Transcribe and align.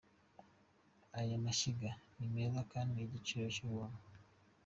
Aya 1.19 1.35
mashyiga 1.45 1.89
ni 2.17 2.27
meza 2.35 2.59
kandi 2.71 2.95
igiciro 2.99 3.43
ni 3.47 3.55
nk'ubuntu,. 3.57 3.99